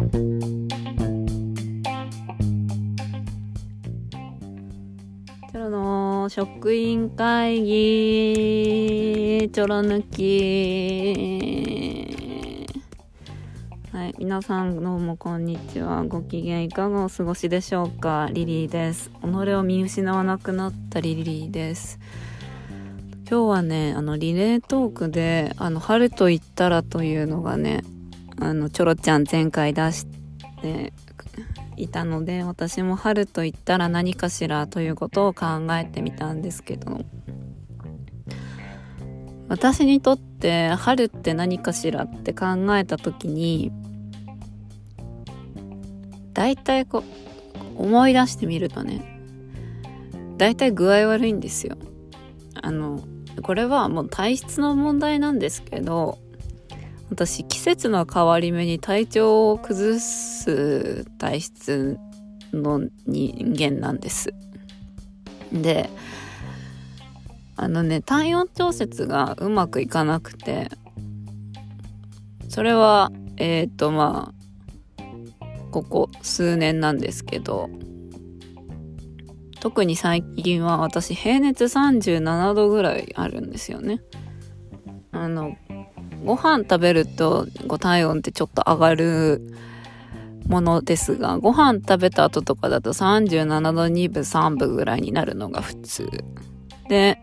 [0.00, 9.50] チョロの職員会議。
[9.52, 11.36] チョロ抜き。
[13.92, 16.02] はい皆さんどうもこんにちは。
[16.04, 18.30] ご機嫌いかがお過ごしでしょうか。
[18.32, 19.10] リリーです。
[19.20, 22.00] 己を見失わなくなったリリーです。
[23.28, 27.82] 今日はねあのリレートークであの春と言ったらというのがね
[28.40, 30.06] あのチョロちゃん前回出し
[30.62, 30.92] て
[31.76, 37.04] いたので私も春と言ったら何かしらということを考えてみたんですけど。
[39.50, 43.72] 私にとって春って何かしらって考えた時に
[46.32, 47.02] 大体こ
[47.78, 49.02] う思い出してみるとね
[50.36, 51.76] 大体具合悪いんですよ。
[52.62, 53.02] あの
[53.42, 56.18] これはもう体質の問題なんですけど
[57.10, 61.98] 私季節の変わり目に体調を崩す体質
[62.52, 64.32] の人間なんです。
[65.52, 65.90] で
[67.56, 70.70] あのね体温調節がうまくいかなくて
[72.48, 75.04] それはえっ、ー、とまあ
[75.70, 77.68] ここ数年なんですけど
[79.60, 84.00] 特に最近は私平熱37度ぐらいあるんですよね。
[85.12, 85.54] あの
[86.24, 89.54] ご飯食べるとご体温ってちょっと上がる
[90.46, 96.08] ものですがご飯食べた後とかだと37度2分3分ぐらいになるのが普通。
[96.88, 97.18] で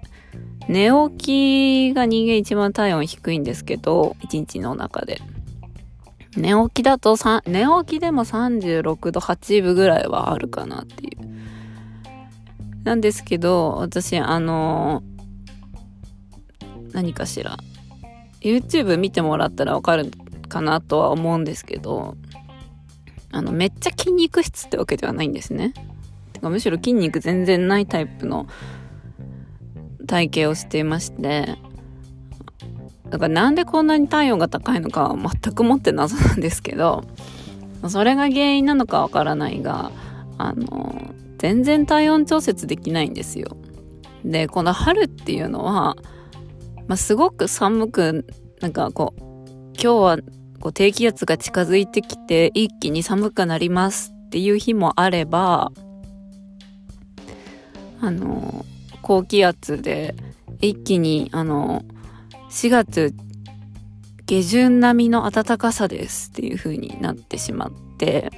[0.68, 5.22] 寝起きが人間一番体温低いんですけど一日の中で。
[6.36, 11.18] 寝起きだと寝起きでも36度8分ぐらいはあるかなっていう。
[12.84, 15.04] なんですけど私あの
[16.94, 17.58] 何かしら
[18.48, 20.12] YouTube 見てもらったらわかる
[20.48, 22.16] かなとは思うんですけど、
[23.32, 25.74] あの、めっちゃ筋肉質ってわけではないんですね。
[26.34, 28.48] てかむしろ筋肉全然ないタイプの
[30.08, 31.58] 体型をしていまして、
[33.10, 37.04] だからなんでこんなに体温が高いのかは全くもって謎なんですけど、
[37.88, 39.92] それが原因なのかわからないが、
[40.38, 43.58] あの、全然体温調節できないんですよ。
[44.26, 45.96] で、この春っていうのは、
[46.88, 48.26] まあ、すごく寒く、
[48.62, 49.22] なんかこう、
[49.74, 50.18] 今日は
[50.60, 55.72] こう低気圧が近づいてきて一気に寒くなりますっていう日もあれば、
[58.00, 58.66] あの、
[59.02, 60.16] 高気圧で
[60.62, 61.84] 一気に、あの、
[62.50, 63.14] 4月
[64.26, 68.32] 下旬並みの暖かさですっていう風になってしまって、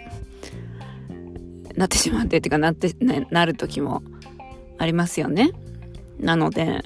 [1.76, 2.96] なってしまってっていうかなって、
[3.32, 4.04] なる時も
[4.78, 5.52] ありますよね。
[6.20, 6.84] なので、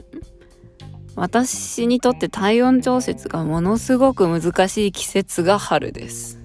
[1.16, 6.40] 私にとって体温調節がものすごく難しい季節が春です。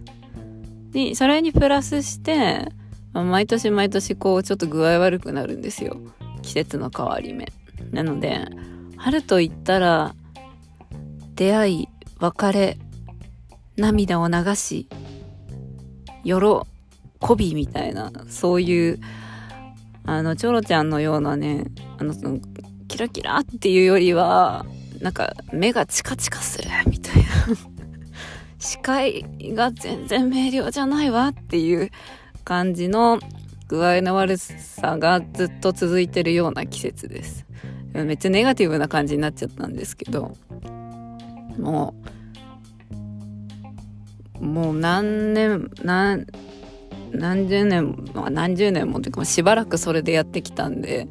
[0.90, 2.68] で、それにプラスして、
[3.12, 5.96] 毎年毎年こうちょっと具合悪くなるんですよ。
[6.42, 7.46] 季節の変わり目。
[7.90, 8.44] なので、
[8.96, 10.14] 春と言ったら、
[11.34, 12.78] 出会い、別れ、
[13.76, 14.88] 涙を流し、
[16.24, 16.34] 喜
[17.36, 18.98] びみたいな、そういう、
[20.04, 21.64] あの、チョロちゃんのようなね、
[21.98, 22.38] あの、その、
[22.98, 24.66] キラキラっていうよりは、
[25.00, 27.22] なんか目がチカチカするみたいな
[28.58, 31.90] 視界が全然明瞭じゃないわっていう
[32.42, 33.20] 感じの
[33.68, 37.46] 具合の悪さがずっと続いてるような季節です。
[37.94, 40.36] めっちゃネガティブな感じになっちゃったんですけど、
[41.56, 41.94] も
[44.40, 46.26] う、もう何年、何、
[47.12, 51.08] 何十年、まあ、何十年もというかしばらくそれでやってきたんで、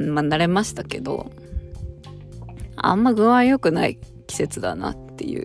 [0.00, 1.30] まあ慣れましたけど、
[2.76, 5.44] あんま具合良くない季節だなっていう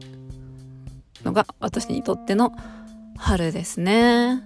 [1.24, 2.54] のが私にとっての
[3.18, 4.42] 春ですね。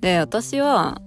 [0.00, 1.00] で、私は、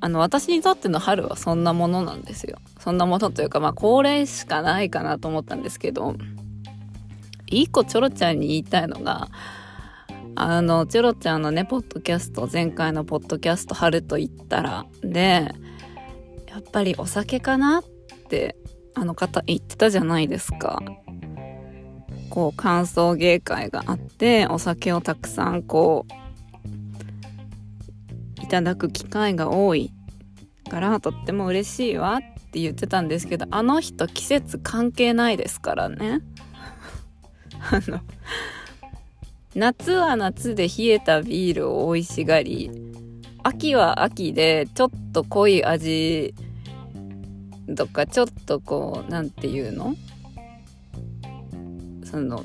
[0.00, 2.58] あの、私にとっての春はそんなものなんですよ。
[2.78, 6.16] そんなものというか、まあ、恒例しかないかなと思ったんですけど、
[7.50, 9.28] いい子チョロちゃんに言いたいのが、
[10.34, 15.54] あの、チョロちゃんのね、ポッドキャスト、前回のポッドキャスト、春と言ったら、で、
[16.72, 17.84] ぱりお酒かなっ
[18.28, 18.56] て
[18.94, 20.82] あの方言ってたじゃないですか。
[22.30, 26.12] こう歓送迎会があってお酒をたくさんこう
[28.42, 29.92] いただく機会が多い
[30.70, 32.20] からとっても嬉しいわっ
[32.50, 36.22] て言ってたんですけどあの人季節関係ないですからね。
[37.70, 38.00] あの
[39.54, 42.70] 夏は夏で冷えたビールを美味しがり
[43.42, 46.34] 秋は秋でちょっと濃い味
[47.76, 49.94] とかちょっとこう何て言うの？
[52.04, 52.44] その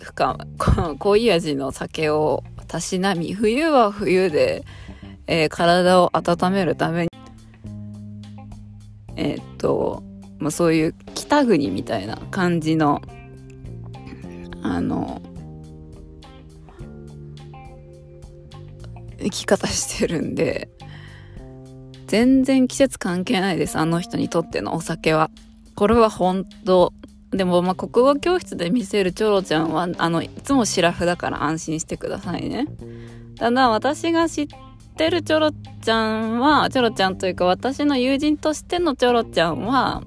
[0.00, 0.38] 深
[0.98, 2.42] 濃 い味の酒を
[2.72, 4.64] たしなみ、冬は冬で、
[5.26, 7.08] えー、体を温めるために、
[9.16, 10.02] えー、っと、
[10.38, 13.02] まあ、そういう北国みたいな感じの、
[14.62, 15.20] あの、
[19.18, 20.70] 生き方してるんで、
[22.12, 25.30] 全然季節関係ないです、あの人にとってのお酒は。
[25.74, 26.92] これは本当
[27.30, 32.66] でも、まあ、国語教室で見せるチョロちゃんは、あの、いつもシラフだから安心してくださいね。
[33.38, 34.46] ただ、私が知っ
[34.94, 40.02] てるチョロちゃんは、チョロちゃんというか、私の友人としてのチョロちゃんは、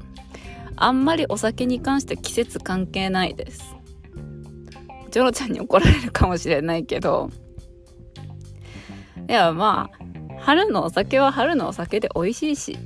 [0.75, 3.75] あんまりお酒に関して季節関係ないです。
[5.09, 7.31] チョロちゃんに怒られるかもしれないけど、
[9.27, 10.04] いや、まあ、
[10.45, 12.77] 春のお酒は春のお酒で美味しいし、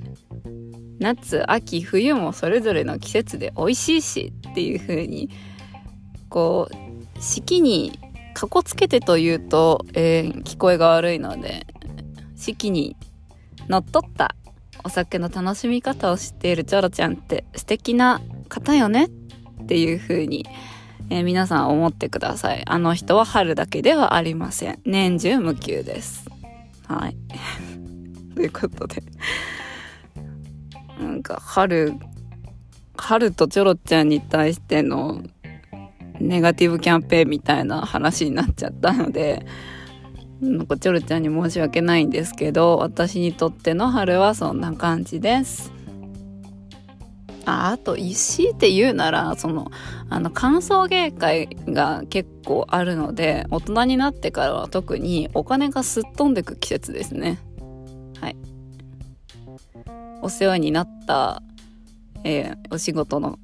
[0.97, 5.29] 夏秋冬もそれぞれの季節で美味しいしっていう風に
[6.29, 8.00] こう四季に
[8.33, 11.67] かこつけてというと、えー、聞こえが悪いので
[12.38, 12.95] 四季に
[13.67, 14.35] のっとった
[14.85, 19.09] お酒の楽しみ方を知っているチョロちゃんって素敵な方よね
[19.63, 20.45] っていう風に、
[21.09, 22.63] えー、皆さん思ってください。
[22.65, 24.79] あの人は春だけではありません。
[24.85, 26.28] 年中無休です。
[26.89, 27.18] はい
[28.36, 29.01] ということで
[31.00, 31.94] なんか春、
[32.97, 35.24] 春とチョロちゃんに対しての
[36.19, 39.45] ネガティブキャンペーンみたいな話になっちゃったので、
[40.41, 45.71] なんかチョロちゃんに申し訳ないんですけど、私にとっての春はそんな感じです。
[47.50, 49.72] ああと、石って言うなら、その、
[50.10, 57.40] あの、歓送迎会が結構あるので、大人になってからは特にお金がすっ飛んでく季節ですね。
[58.22, 58.38] はい。
[60.22, 61.42] お世話になった、
[62.24, 63.40] えー、お仕事の、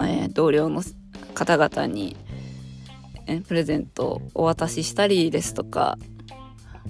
[0.00, 0.82] えー、同僚の
[1.34, 2.16] 方々に、
[3.28, 5.96] え、プレゼントをお渡ししたりですとか、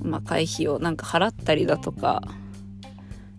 [0.02, 2.22] まあ、会費をなんか払ったりだとか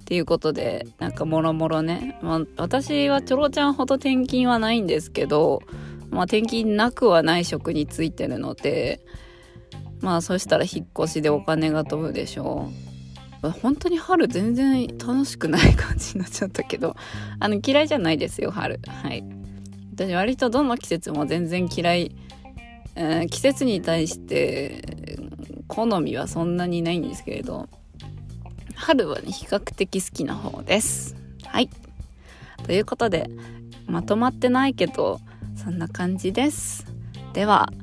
[0.07, 5.62] っていうことでなんかもろもろね、まあ、私はチョロちゃんほど転勤はないんですけど、
[6.09, 9.01] まあ、転勤なくはない職についてるので
[10.00, 12.71] まあそしたら引っ越しでお金が飛ぶでしょ
[13.44, 13.50] う。
[13.50, 16.95] 本当に春全然楽しくない感じになっちゃったけど、
[17.39, 18.80] あの嫌いじゃないですよ、春。
[18.88, 19.24] はい。
[19.94, 22.15] 私割とどの季節も全然嫌い、
[22.95, 25.18] えー、季節に対して
[25.68, 27.68] 好みはそんなにないんですけれど、
[28.78, 31.16] 春はね、比較的好きな方です。
[31.46, 31.70] はい。
[32.64, 33.30] ということで、
[33.88, 35.20] まとまってないけど、
[35.56, 36.86] そんな感じです。
[37.34, 37.74] では、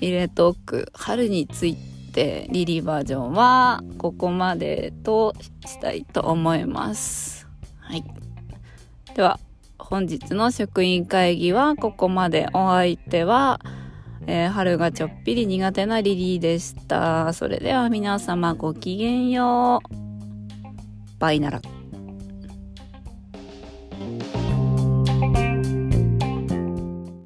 [0.00, 1.76] リレートーク、春につい
[2.12, 5.34] てリリーバージョンはここまでと
[5.66, 7.46] したいと思います。
[7.78, 8.04] はい。
[9.14, 9.38] では、
[9.78, 12.48] 本日の職員会議はここまで。
[12.54, 13.60] お相手は、
[14.26, 17.32] えー、春がちょっぴり苦手なリリーでした。
[17.32, 20.09] それでは皆様ごきげんよう。
[21.20, 21.64] байнарак